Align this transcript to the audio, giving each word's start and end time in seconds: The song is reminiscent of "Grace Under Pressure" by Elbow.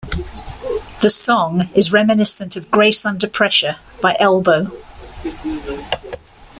The 1.03 1.11
song 1.11 1.69
is 1.75 1.93
reminiscent 1.93 2.55
of 2.55 2.71
"Grace 2.71 3.05
Under 3.05 3.27
Pressure" 3.29 3.75
by 4.01 4.17
Elbow. 4.19 4.71